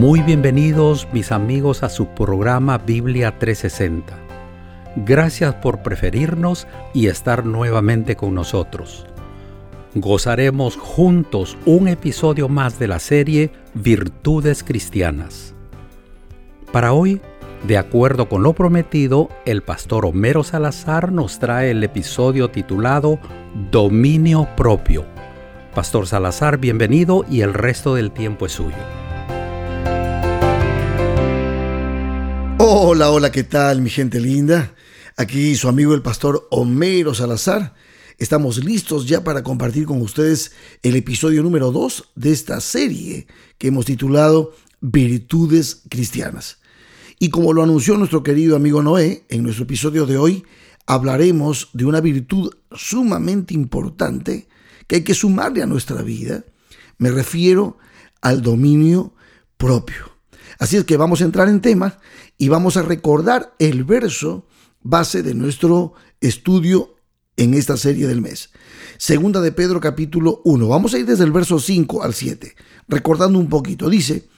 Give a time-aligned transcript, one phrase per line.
[0.00, 4.16] Muy bienvenidos mis amigos a su programa Biblia 360.
[4.96, 9.06] Gracias por preferirnos y estar nuevamente con nosotros.
[9.94, 15.54] Gozaremos juntos un episodio más de la serie Virtudes Cristianas.
[16.72, 17.20] Para hoy,
[17.68, 23.18] de acuerdo con lo prometido, el pastor Homero Salazar nos trae el episodio titulado
[23.70, 25.04] Dominio propio.
[25.74, 29.09] Pastor Salazar, bienvenido y el resto del tiempo es suyo.
[32.72, 34.76] Hola, hola, ¿qué tal mi gente linda?
[35.16, 37.74] Aquí su amigo el pastor Homero Salazar.
[38.16, 40.52] Estamos listos ya para compartir con ustedes
[40.84, 43.26] el episodio número 2 de esta serie
[43.58, 46.58] que hemos titulado Virtudes Cristianas.
[47.18, 50.44] Y como lo anunció nuestro querido amigo Noé, en nuestro episodio de hoy
[50.86, 54.46] hablaremos de una virtud sumamente importante
[54.86, 56.44] que hay que sumarle a nuestra vida.
[56.98, 57.78] Me refiero
[58.20, 59.12] al dominio
[59.56, 60.09] propio.
[60.58, 61.98] Así es que vamos a entrar en tema
[62.38, 64.46] y vamos a recordar el verso
[64.82, 66.96] base de nuestro estudio
[67.36, 68.50] en esta serie del mes.
[68.98, 70.68] Segunda de Pedro capítulo 1.
[70.68, 72.54] Vamos a ir desde el verso 5 al 7,
[72.88, 73.88] recordando un poquito.
[73.88, 74.28] Dice,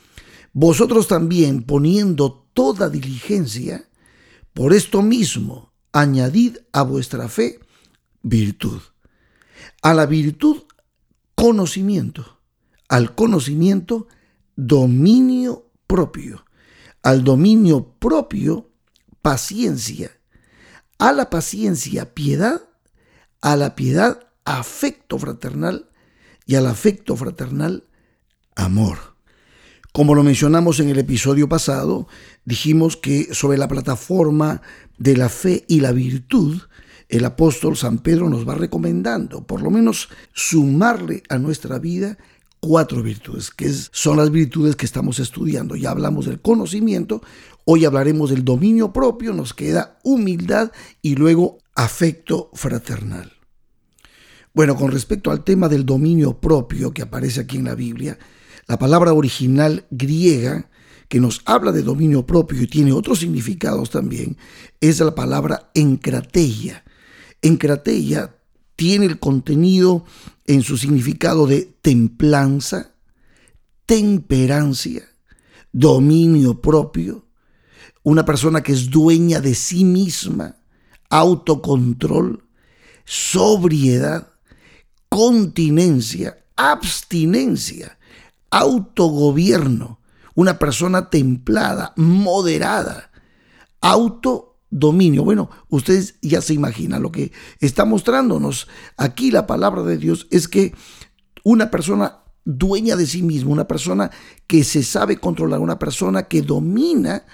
[0.52, 3.88] vosotros también poniendo toda diligencia,
[4.54, 7.58] por esto mismo añadid a vuestra fe
[8.22, 8.80] virtud.
[9.82, 10.58] A la virtud
[11.34, 12.38] conocimiento,
[12.88, 14.06] al conocimiento
[14.54, 15.71] dominio
[17.02, 18.70] al dominio propio
[19.20, 20.10] paciencia,
[20.98, 22.62] a la paciencia piedad,
[23.40, 25.88] a la piedad afecto fraternal.
[26.44, 27.84] Y al afecto fraternal
[28.56, 28.98] amor.
[29.92, 32.08] Como lo mencionamos en el episodio pasado,
[32.44, 34.60] dijimos que sobre la plataforma
[34.98, 36.60] de la fe y la virtud,
[37.08, 42.18] el apóstol San Pedro nos va recomendando por lo menos sumarle a nuestra vida
[42.62, 45.74] cuatro virtudes, que son las virtudes que estamos estudiando.
[45.74, 47.20] Ya hablamos del conocimiento,
[47.64, 50.70] hoy hablaremos del dominio propio, nos queda humildad
[51.02, 53.32] y luego afecto fraternal.
[54.54, 58.16] Bueno, con respecto al tema del dominio propio que aparece aquí en la Biblia,
[58.68, 60.70] la palabra original griega
[61.08, 64.36] que nos habla de dominio propio y tiene otros significados también,
[64.80, 66.84] es la palabra encrateia.
[67.42, 68.36] Encrateia
[68.82, 70.04] tiene el contenido
[70.44, 72.96] en su significado de templanza,
[73.86, 75.04] temperancia,
[75.70, 77.28] dominio propio,
[78.02, 80.56] una persona que es dueña de sí misma,
[81.10, 82.44] autocontrol,
[83.04, 84.32] sobriedad,
[85.08, 88.00] continencia, abstinencia,
[88.50, 90.00] autogobierno,
[90.34, 93.12] una persona templada, moderada,
[93.80, 95.22] auto dominio.
[95.22, 98.66] Bueno, ustedes ya se imaginan lo que está mostrándonos
[98.96, 100.74] aquí la palabra de Dios es que
[101.44, 104.10] una persona dueña de sí misma, una persona
[104.48, 107.24] que se sabe controlar, una persona que domina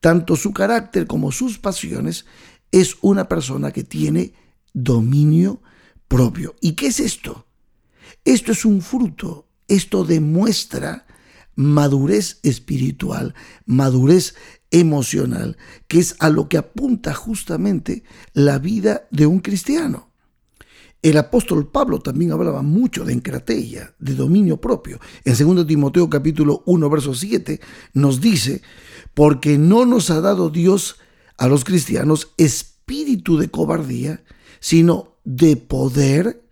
[0.00, 2.26] tanto su carácter como sus pasiones,
[2.70, 4.32] es una persona que tiene
[4.72, 5.60] dominio
[6.08, 6.54] propio.
[6.60, 7.46] ¿Y qué es esto?
[8.24, 11.06] Esto es un fruto, esto demuestra
[11.56, 13.34] madurez espiritual,
[13.66, 14.34] madurez
[14.70, 15.56] emocional,
[15.86, 20.10] que es a lo que apunta justamente la vida de un cristiano.
[21.04, 24.98] El apóstol Pablo también hablaba mucho de encratella, de dominio propio.
[25.24, 27.60] En 2 Timoteo capítulo 1 verso 7
[27.92, 28.62] nos dice,
[29.12, 30.96] porque no nos ha dado Dios
[31.36, 34.24] a los cristianos espíritu de cobardía,
[34.60, 36.42] sino de poder,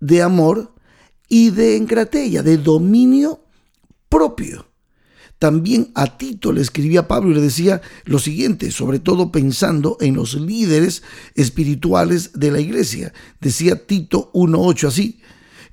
[0.00, 0.74] de amor
[1.28, 3.41] y de encratella, de dominio
[4.12, 4.66] propio.
[5.38, 10.14] También a Tito le escribía Pablo y le decía lo siguiente, sobre todo pensando en
[10.14, 11.02] los líderes
[11.34, 13.14] espirituales de la iglesia.
[13.40, 15.20] Decía Tito 1.8 así,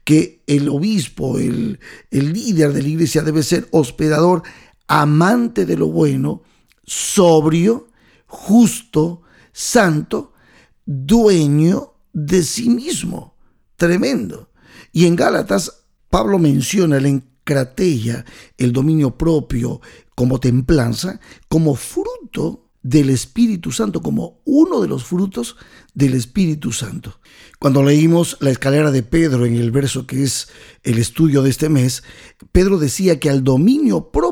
[0.06, 1.80] que el obispo, el,
[2.10, 4.42] el líder de la iglesia debe ser hospedador,
[4.88, 6.42] amante de lo bueno,
[6.86, 7.90] sobrio,
[8.26, 9.22] justo,
[9.52, 10.34] santo,
[10.86, 13.36] dueño de sí mismo.
[13.76, 14.50] Tremendo.
[14.94, 17.06] Y en Gálatas, Pablo menciona el
[18.58, 19.82] el dominio propio
[20.16, 25.58] como templanza, como fruto del Espíritu Santo, como uno de los frutos
[25.94, 27.20] del Espíritu Santo.
[27.60, 30.48] Cuando leímos la escalera de Pedro en el verso que es
[30.84, 32.04] el estudio de este mes,
[32.52, 34.29] Pedro decía que al dominio propio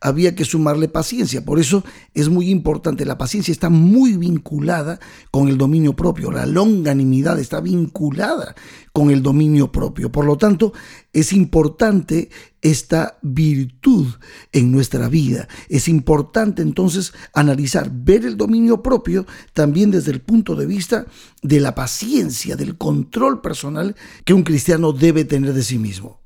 [0.00, 1.44] había que sumarle paciencia.
[1.44, 1.84] Por eso
[2.14, 4.98] es muy importante, la paciencia está muy vinculada
[5.30, 8.54] con el dominio propio, la longanimidad está vinculada
[8.92, 10.10] con el dominio propio.
[10.10, 10.72] Por lo tanto,
[11.12, 12.30] es importante
[12.62, 14.06] esta virtud
[14.52, 15.48] en nuestra vida.
[15.68, 21.06] Es importante entonces analizar, ver el dominio propio también desde el punto de vista
[21.42, 23.94] de la paciencia, del control personal
[24.24, 26.25] que un cristiano debe tener de sí mismo.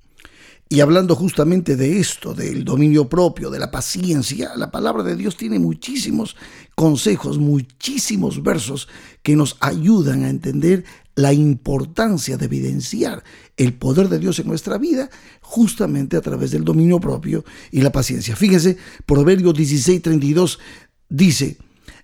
[0.72, 5.36] Y hablando justamente de esto, del dominio propio, de la paciencia, la palabra de Dios
[5.36, 6.36] tiene muchísimos
[6.76, 8.86] consejos, muchísimos versos
[9.24, 10.84] que nos ayudan a entender
[11.16, 13.24] la importancia de evidenciar
[13.56, 17.90] el poder de Dios en nuestra vida justamente a través del dominio propio y la
[17.90, 18.36] paciencia.
[18.36, 18.76] Fíjense,
[19.06, 20.60] Proverbios 16, 32
[21.08, 21.58] dice,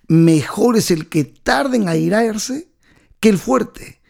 [0.09, 2.69] mejor es el que tarde en airarse
[3.21, 4.01] que el fuerte,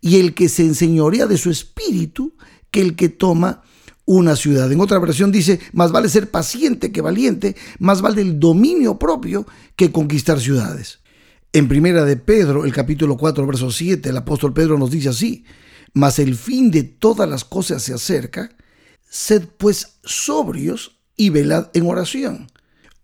[0.00, 2.34] y el que se enseñorea de su espíritu
[2.70, 3.62] que el que toma
[4.10, 4.72] una ciudad.
[4.72, 9.46] En otra versión dice, más vale ser paciente que valiente, más vale el dominio propio
[9.76, 10.98] que conquistar ciudades.
[11.52, 15.44] En primera de Pedro, el capítulo 4, verso 7, el apóstol Pedro nos dice así,
[15.92, 18.50] mas el fin de todas las cosas se acerca,
[19.08, 22.50] sed pues sobrios y velad en oración.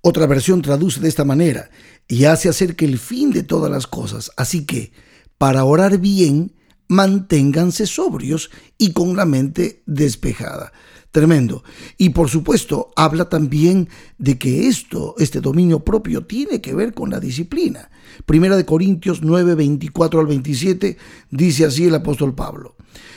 [0.00, 1.70] Otra versión traduce de esta manera,
[2.08, 4.90] ya se acerca el fin de todas las cosas, así que,
[5.38, 6.55] para orar bien,
[6.88, 10.72] manténganse sobrios y con la mente despejada.
[11.16, 11.64] Tremendo.
[11.96, 13.88] Y por supuesto, habla también
[14.18, 17.90] de que esto, este dominio propio, tiene que ver con la disciplina.
[18.26, 20.98] Primera de Corintios 9, 24 al 27,
[21.30, 22.76] dice así el apóstol Pablo.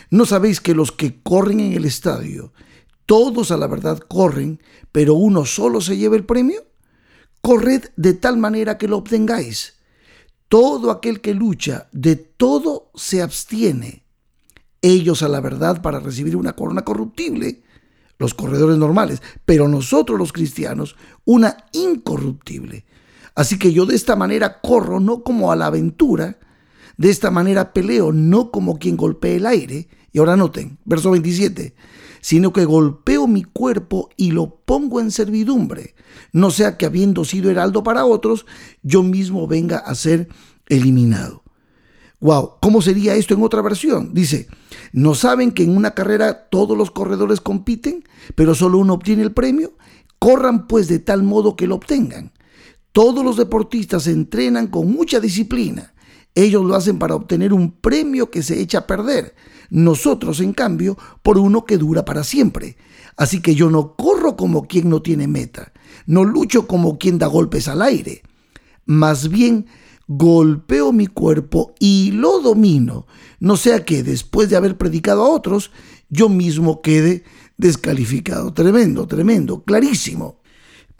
[0.09, 2.53] ¿No sabéis que los que corren en el estadio,
[3.05, 4.61] todos a la verdad corren,
[4.93, 6.63] pero uno solo se lleva el premio?
[7.41, 9.78] Corred de tal manera que lo obtengáis.
[10.49, 14.03] Todo aquel que lucha, de todo se abstiene.
[14.81, 17.61] Ellos a la verdad para recibir una corona corruptible,
[18.17, 22.85] los corredores normales, pero nosotros los cristianos, una incorruptible.
[23.35, 26.39] Así que yo de esta manera corro no como a la aventura,
[26.97, 29.87] de esta manera peleo no como quien golpea el aire.
[30.11, 31.75] Y ahora noten, verso 27,
[32.21, 35.95] sino que golpeo mi cuerpo y lo pongo en servidumbre,
[36.31, 38.45] no sea que habiendo sido heraldo para otros,
[38.81, 40.29] yo mismo venga a ser
[40.67, 41.43] eliminado.
[42.21, 44.13] Wow, ¿cómo sería esto en otra versión?
[44.13, 44.47] Dice,
[44.91, 48.03] ¿no saben que en una carrera todos los corredores compiten,
[48.35, 49.73] pero solo uno obtiene el premio?
[50.19, 52.33] Corran pues de tal modo que lo obtengan.
[52.91, 55.93] Todos los deportistas entrenan con mucha disciplina.
[56.35, 59.33] Ellos lo hacen para obtener un premio que se echa a perder.
[59.69, 62.77] Nosotros, en cambio, por uno que dura para siempre.
[63.17, 65.73] Así que yo no corro como quien no tiene meta.
[66.05, 68.23] No lucho como quien da golpes al aire.
[68.85, 69.67] Más bien,
[70.07, 73.05] golpeo mi cuerpo y lo domino,
[73.39, 75.71] no sea que después de haber predicado a otros,
[76.09, 77.23] yo mismo quede
[77.57, 78.51] descalificado.
[78.51, 80.38] Tremendo, tremendo, clarísimo.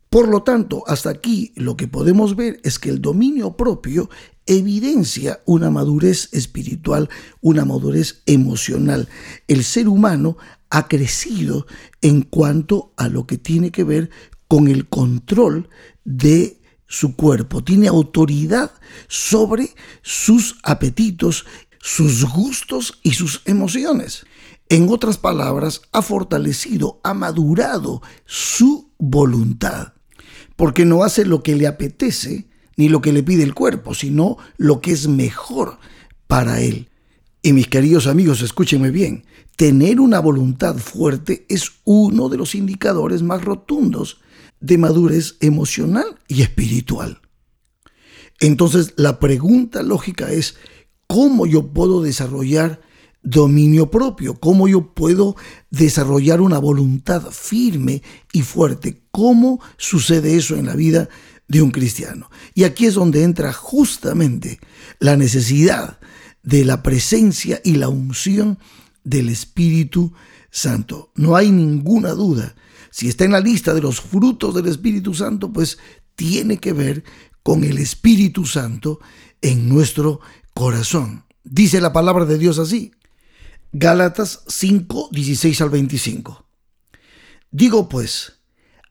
[0.10, 4.10] Por lo tanto, hasta aquí lo que podemos ver es que el dominio propio
[4.48, 7.10] evidencia una madurez espiritual,
[7.42, 9.08] una madurez emocional.
[9.48, 10.38] El ser humano
[10.72, 11.68] ha crecido
[12.02, 14.10] en cuanto a lo que tiene que ver
[14.48, 15.70] con el control
[16.04, 18.72] de su cuerpo, tiene autoridad
[19.08, 21.46] sobre sus apetitos,
[21.80, 24.26] sus gustos y sus emociones.
[24.70, 29.94] En otras palabras, ha fortalecido, ha madurado su voluntad,
[30.60, 32.46] porque no hace lo que le apetece
[32.76, 35.80] ni lo que le pide el cuerpo, sino lo que es mejor
[36.28, 36.90] para él.
[37.42, 39.24] Y mis queridos amigos, escúchenme bien,
[39.56, 44.20] tener una voluntad fuerte es uno de los indicadores más rotundos
[44.60, 47.22] de madurez emocional y espiritual.
[48.42, 50.58] Entonces la pregunta lógica es,
[51.08, 52.82] ¿cómo yo puedo desarrollar
[53.22, 54.36] dominio propio?
[54.36, 55.36] ¿Cómo yo puedo
[55.70, 58.02] desarrollar una voluntad firme
[58.34, 59.04] y fuerte?
[59.12, 61.10] ¿Cómo sucede eso en la vida
[61.48, 62.30] de un cristiano?
[62.54, 64.60] Y aquí es donde entra justamente
[65.00, 66.00] la necesidad
[66.44, 68.60] de la presencia y la unción
[69.04, 70.14] del Espíritu
[70.52, 71.12] Santo.
[71.16, 72.56] No hay ninguna duda
[72.92, 75.78] si está en la lista de los frutos del Espíritu Santo, pues
[76.16, 77.04] tiene que ver
[77.44, 79.00] con el Espíritu Santo
[79.42, 80.20] en nuestro
[80.54, 81.24] corazón.
[81.44, 82.92] Dice la palabra de Dios así.
[83.72, 86.48] Gálatas 5, 16 al 25.
[87.52, 88.40] Digo pues,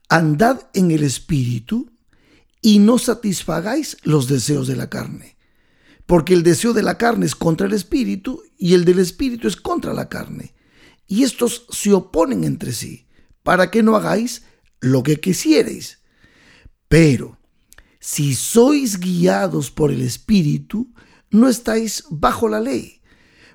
[0.07, 1.91] andad en el Espíritu
[2.61, 5.37] y no satisfagáis los deseos de la carne.
[6.05, 9.57] Porque el deseo de la carne es contra el Espíritu y el del Espíritu es
[9.57, 10.53] contra la carne.
[11.07, 13.05] Y estos se oponen entre sí
[13.43, 14.43] para que no hagáis
[14.79, 15.99] lo que quisierais.
[16.87, 17.37] Pero
[17.99, 20.93] si sois guiados por el Espíritu,
[21.31, 22.98] no estáis bajo la ley.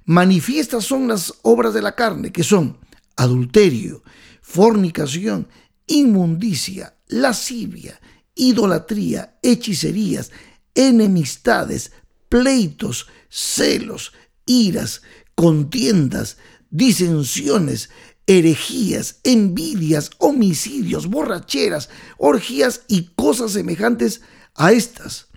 [0.04, 2.78] Manifiestas son las obras de la carne, que son
[3.16, 4.02] adulterio,
[4.42, 5.49] fornicación,
[5.87, 8.00] inmundicia, lascivia,
[8.34, 10.30] idolatría, hechicerías,
[10.75, 11.92] enemistades,
[12.28, 14.12] pleitos, celos,
[14.44, 15.02] iras,
[15.34, 16.37] contiendas,
[16.70, 17.90] disensiones,
[18.26, 24.23] herejías, envidias, homicidios, borracheras, orgías y cosas semejantes
[24.54, 25.28] a estas,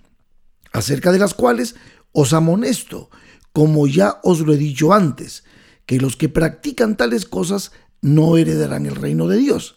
[0.72, 1.74] acerca de las cuales
[2.12, 3.10] os amonesto,
[3.52, 5.44] como ya os lo he dicho antes,
[5.86, 9.76] que los que practican tales cosas no heredarán el reino de Dios.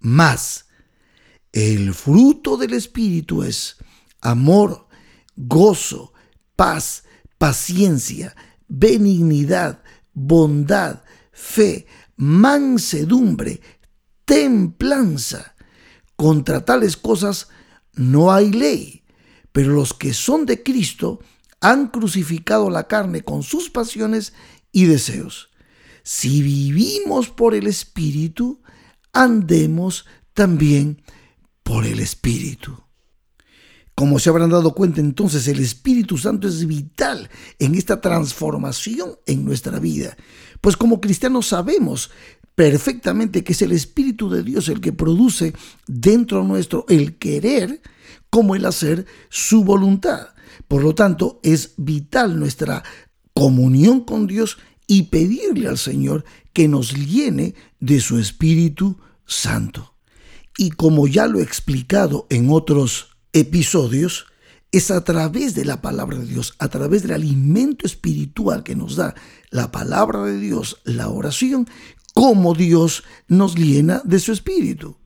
[0.00, 0.66] Más,
[1.52, 3.76] el fruto del Espíritu es
[4.20, 4.88] amor,
[5.36, 6.12] gozo,
[6.56, 7.04] paz,
[7.38, 8.34] paciencia,
[8.68, 9.82] benignidad,
[10.12, 13.60] bondad, fe, mansedumbre,
[14.24, 15.54] templanza.
[16.16, 17.48] Contra tales cosas
[17.92, 19.04] no hay ley,
[19.52, 21.20] pero los que son de Cristo
[21.64, 24.34] han crucificado la carne con sus pasiones
[24.70, 25.48] y deseos.
[26.02, 28.60] Si vivimos por el Espíritu,
[29.14, 30.04] andemos
[30.34, 31.02] también
[31.62, 32.78] por el Espíritu.
[33.94, 39.46] Como se habrán dado cuenta entonces, el Espíritu Santo es vital en esta transformación en
[39.46, 40.18] nuestra vida.
[40.60, 42.10] Pues como cristianos sabemos
[42.54, 45.54] perfectamente que es el Espíritu de Dios el que produce
[45.86, 47.80] dentro nuestro el querer
[48.28, 50.33] como el hacer su voluntad.
[50.68, 52.82] Por lo tanto, es vital nuestra
[53.34, 59.94] comunión con Dios y pedirle al Señor que nos llene de su Espíritu Santo.
[60.56, 64.26] Y como ya lo he explicado en otros episodios,
[64.70, 68.96] es a través de la palabra de Dios, a través del alimento espiritual que nos
[68.96, 69.14] da
[69.50, 71.68] la palabra de Dios, la oración,
[72.12, 74.96] como Dios nos llena de su espíritu.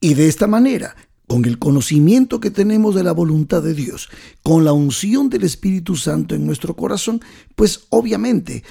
[0.00, 0.96] Y de esta manera,
[1.26, 4.08] con el conocimiento que tenemos de la voluntad de Dios,
[4.42, 7.20] con la unción del Espíritu Santo en nuestro corazón,
[7.54, 8.62] pues obviamente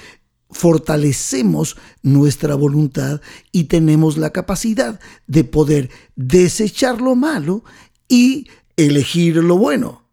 [0.50, 3.20] fortalecemos nuestra voluntad
[3.52, 7.64] y tenemos la capacidad de poder desechar lo malo
[8.08, 8.48] y
[8.78, 10.04] elegir lo bueno.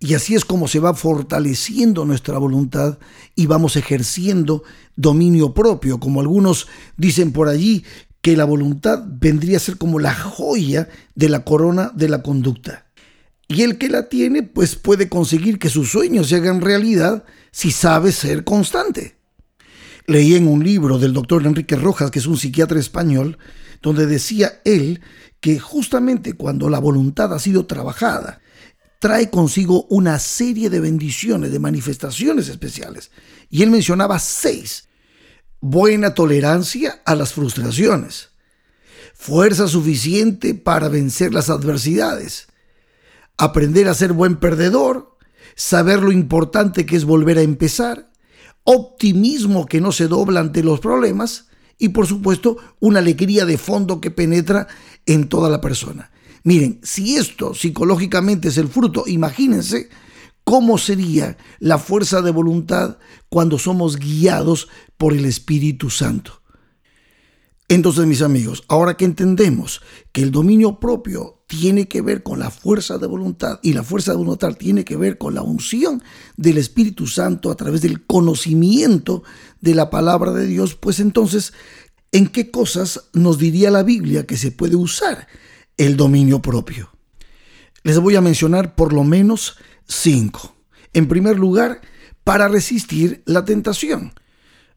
[0.00, 2.98] Y así es como se va fortaleciendo nuestra voluntad
[3.34, 4.62] y vamos ejerciendo
[4.94, 7.84] dominio propio, como algunos dicen por allí,
[8.28, 12.84] que la voluntad vendría a ser como la joya de la corona de la conducta.
[13.48, 17.70] Y el que la tiene, pues puede conseguir que sus sueños se hagan realidad si
[17.70, 19.16] sabe ser constante.
[20.06, 23.38] Leí en un libro del doctor Enrique Rojas, que es un psiquiatra español,
[23.80, 25.00] donde decía él
[25.40, 28.42] que justamente cuando la voluntad ha sido trabajada,
[28.98, 33.10] trae consigo una serie de bendiciones, de manifestaciones especiales.
[33.48, 34.87] Y él mencionaba seis.
[35.60, 38.28] Buena tolerancia a las frustraciones.
[39.14, 42.46] Fuerza suficiente para vencer las adversidades.
[43.36, 45.16] Aprender a ser buen perdedor.
[45.56, 48.12] Saber lo importante que es volver a empezar.
[48.62, 51.46] Optimismo que no se dobla ante los problemas.
[51.76, 54.68] Y por supuesto, una alegría de fondo que penetra
[55.06, 56.12] en toda la persona.
[56.44, 59.88] Miren, si esto psicológicamente es el fruto, imagínense
[60.48, 62.96] cómo sería la fuerza de voluntad
[63.28, 66.40] cuando somos guiados por el Espíritu Santo.
[67.68, 72.50] Entonces, mis amigos, ahora que entendemos que el dominio propio tiene que ver con la
[72.50, 76.02] fuerza de voluntad y la fuerza de voluntad tiene que ver con la unción
[76.38, 79.22] del Espíritu Santo a través del conocimiento
[79.60, 81.52] de la palabra de Dios, pues entonces,
[82.10, 85.28] ¿en qué cosas nos diría la Biblia que se puede usar
[85.76, 86.90] el dominio propio.
[87.84, 89.56] Les voy a mencionar por lo menos
[89.88, 90.54] cinco.
[90.92, 91.80] En primer lugar,
[92.22, 94.12] para resistir la tentación.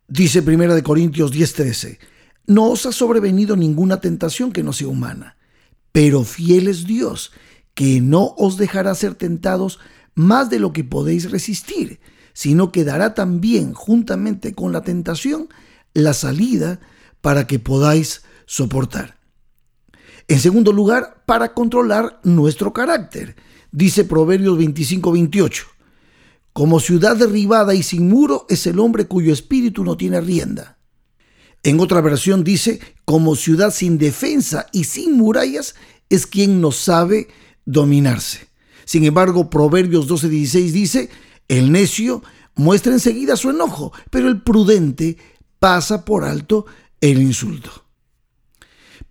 [0.07, 1.99] Dice 1 Corintios 10:13,
[2.47, 5.37] no os ha sobrevenido ninguna tentación que no sea humana,
[5.91, 7.31] pero fiel es Dios,
[7.73, 9.79] que no os dejará ser tentados
[10.15, 11.99] más de lo que podéis resistir,
[12.33, 15.49] sino que dará también, juntamente con la tentación,
[15.93, 16.79] la salida
[17.21, 19.17] para que podáis soportar.
[20.27, 23.35] En segundo lugar, para controlar nuestro carácter.
[23.71, 25.63] Dice Proverbios 25-28.
[26.53, 30.77] Como ciudad derribada y sin muro es el hombre cuyo espíritu no tiene rienda.
[31.63, 35.75] En otra versión dice, como ciudad sin defensa y sin murallas
[36.09, 37.27] es quien no sabe
[37.65, 38.49] dominarse.
[38.83, 41.09] Sin embargo, Proverbios 12:16 dice,
[41.47, 42.23] el necio
[42.55, 45.17] muestra enseguida su enojo, pero el prudente
[45.59, 46.65] pasa por alto
[46.99, 47.85] el insulto.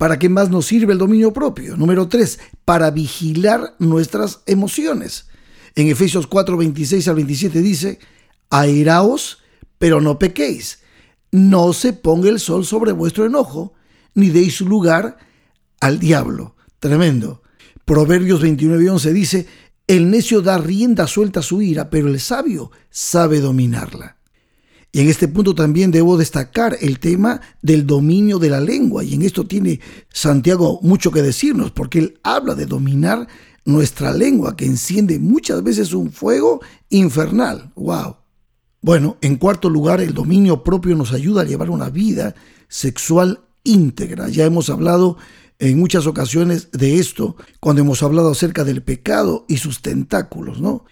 [0.00, 1.76] ¿Para qué más nos sirve el dominio propio?
[1.76, 5.26] Número 3, para vigilar nuestras emociones.
[5.74, 7.98] En Efesios 4, 26 al 27 dice,
[8.48, 9.42] airaos,
[9.76, 10.78] pero no pequéis.
[11.32, 13.74] No se ponga el sol sobre vuestro enojo,
[14.14, 15.18] ni deis lugar
[15.80, 16.56] al diablo.
[16.78, 17.42] Tremendo.
[17.84, 19.46] Proverbios 29 y 11 dice,
[19.86, 24.16] el necio da rienda suelta a su ira, pero el sabio sabe dominarla.
[24.92, 29.04] Y en este punto también debo destacar el tema del dominio de la lengua.
[29.04, 29.80] Y en esto tiene
[30.12, 33.28] Santiago mucho que decirnos, porque él habla de dominar
[33.64, 37.72] nuestra lengua, que enciende muchas veces un fuego infernal.
[37.76, 38.16] ¡Wow!
[38.82, 42.34] Bueno, en cuarto lugar, el dominio propio nos ayuda a llevar una vida
[42.68, 44.28] sexual íntegra.
[44.28, 45.18] Ya hemos hablado
[45.58, 50.84] en muchas ocasiones de esto, cuando hemos hablado acerca del pecado y sus tentáculos, ¿no?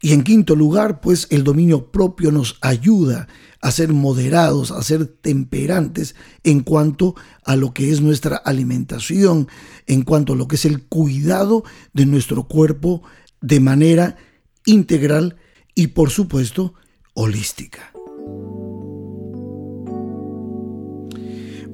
[0.00, 3.28] Y en quinto lugar, pues el dominio propio nos ayuda
[3.60, 6.14] a ser moderados, a ser temperantes
[6.44, 9.48] en cuanto a lo que es nuestra alimentación,
[9.86, 13.02] en cuanto a lo que es el cuidado de nuestro cuerpo
[13.40, 14.16] de manera
[14.64, 15.36] integral
[15.74, 16.74] y por supuesto
[17.14, 17.92] holística.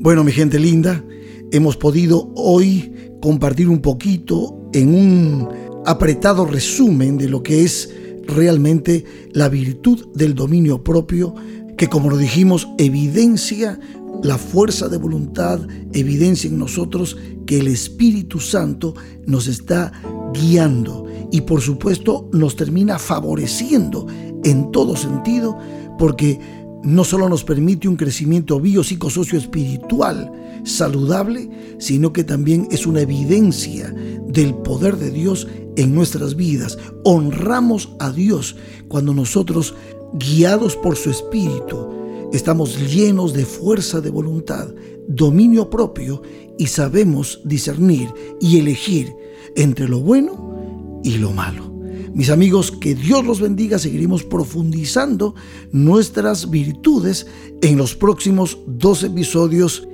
[0.01, 1.05] Bueno, mi gente linda,
[1.51, 5.49] hemos podido hoy compartir un poquito en un
[5.87, 7.91] apretado resumen de lo que es
[8.27, 11.35] realmente la virtud del dominio propio,
[11.77, 13.79] que como lo dijimos, evidencia
[14.23, 15.61] la fuerza de voluntad,
[15.93, 17.17] evidencia en nosotros
[17.47, 18.95] que el Espíritu Santo
[19.27, 19.93] nos está
[20.33, 24.07] guiando y por supuesto nos termina favoreciendo
[24.45, 25.59] en todo sentido
[25.99, 26.39] porque
[26.85, 30.31] no solo nos permite un crecimiento biopsicosocio espiritual
[30.65, 33.95] saludable, sino que también es una evidencia
[34.35, 36.79] del poder de Dios en nuestras vidas.
[37.05, 38.57] Honramos a Dios
[38.89, 39.75] cuando nosotros,
[40.15, 41.89] guiados por su Espíritu,
[42.33, 44.69] estamos llenos de fuerza de voluntad,
[45.09, 46.23] dominio propio
[46.59, 48.09] y sabemos discernir
[48.41, 49.13] y elegir
[49.57, 51.73] entre lo bueno y lo malo.
[52.15, 53.77] Mis amigos, que Dios los bendiga.
[53.79, 55.35] Seguiremos profundizando
[55.73, 57.27] nuestras virtudes
[57.61, 59.89] en los próximos dos episodios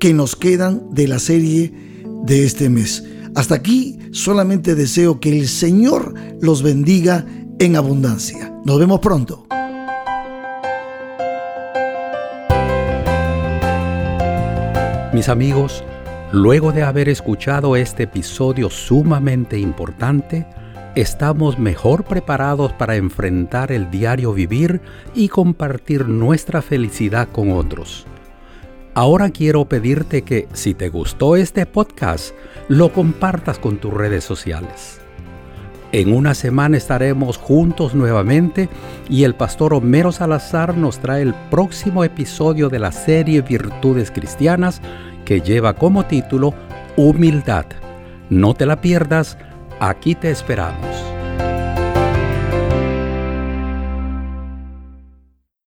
[0.00, 1.72] que nos quedan de la serie
[2.24, 3.04] de este mes.
[3.34, 7.24] Hasta aquí solamente deseo que el Señor los bendiga
[7.58, 8.52] en abundancia.
[8.64, 9.46] Nos vemos pronto.
[15.12, 15.84] Mis amigos,
[16.32, 20.46] luego de haber escuchado este episodio sumamente importante,
[20.94, 24.80] estamos mejor preparados para enfrentar el diario vivir
[25.14, 28.06] y compartir nuestra felicidad con otros.
[28.94, 32.34] Ahora quiero pedirte que si te gustó este podcast,
[32.68, 35.00] lo compartas con tus redes sociales.
[35.92, 38.68] En una semana estaremos juntos nuevamente
[39.08, 44.80] y el pastor Homero Salazar nos trae el próximo episodio de la serie Virtudes Cristianas
[45.24, 46.54] que lleva como título
[46.96, 47.66] Humildad.
[48.28, 49.38] No te la pierdas,
[49.80, 51.19] aquí te esperamos.